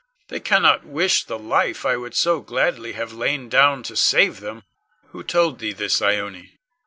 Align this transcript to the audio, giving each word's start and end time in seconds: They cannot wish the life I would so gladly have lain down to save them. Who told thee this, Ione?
They 0.29 0.39
cannot 0.39 0.83
wish 0.83 1.25
the 1.25 1.37
life 1.37 1.85
I 1.85 1.95
would 1.95 2.15
so 2.15 2.39
gladly 2.41 2.93
have 2.93 3.13
lain 3.13 3.49
down 3.49 3.83
to 3.83 3.95
save 3.95 4.39
them. 4.39 4.63
Who 5.09 5.21
told 5.21 5.59
thee 5.59 5.73
this, 5.73 6.01
Ione? 6.01 6.57